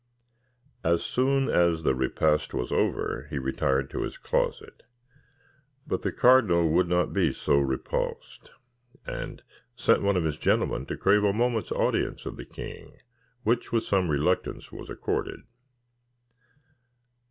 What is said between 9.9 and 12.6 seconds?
one of his gentlemen to crave a moment's audience of the